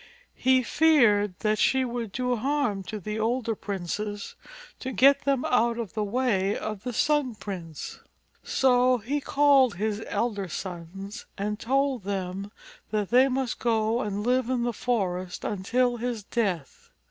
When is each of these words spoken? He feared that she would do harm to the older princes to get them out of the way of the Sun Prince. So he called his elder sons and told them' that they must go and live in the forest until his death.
He 0.33 0.63
feared 0.63 1.35
that 1.41 1.59
she 1.59 1.85
would 1.85 2.11
do 2.11 2.35
harm 2.35 2.81
to 2.85 2.99
the 2.99 3.19
older 3.19 3.53
princes 3.53 4.33
to 4.79 4.91
get 4.91 5.25
them 5.25 5.45
out 5.45 5.77
of 5.77 5.93
the 5.93 6.03
way 6.03 6.57
of 6.57 6.81
the 6.81 6.91
Sun 6.91 7.35
Prince. 7.35 7.99
So 8.41 8.97
he 8.97 9.21
called 9.21 9.75
his 9.75 10.03
elder 10.07 10.47
sons 10.47 11.27
and 11.37 11.59
told 11.59 12.01
them' 12.03 12.51
that 12.89 13.11
they 13.11 13.27
must 13.27 13.59
go 13.59 14.01
and 14.01 14.25
live 14.25 14.49
in 14.49 14.63
the 14.63 14.73
forest 14.73 15.45
until 15.45 15.97
his 15.97 16.23
death. 16.23 16.89